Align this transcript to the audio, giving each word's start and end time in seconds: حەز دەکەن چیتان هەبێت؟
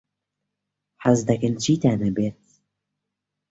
حەز 1.03 1.19
دەکەن 1.29 1.53
چیتان 1.63 1.99
هەبێت؟ 2.07 2.37